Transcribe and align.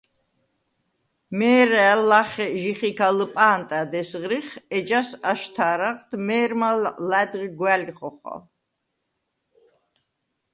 მე̄რა̄̈ლ 1.37 2.01
ლახე 2.09 2.47
ჟიხიქა 2.61 3.09
ლჷპა̄ნტად 3.17 3.91
ესღრიხ, 4.01 4.47
ეჯას 4.77 5.09
აშთა̄რაღად 5.31 6.09
მე̄რმა 6.27 6.69
ლა̈დღი 7.09 7.49
გვა̄̈ლი 7.59 7.93
ხოხალ. 7.97 8.41